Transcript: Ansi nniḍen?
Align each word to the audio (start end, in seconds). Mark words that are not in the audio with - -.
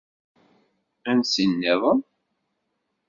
Ansi 1.09 1.45
nniḍen? 1.45 1.99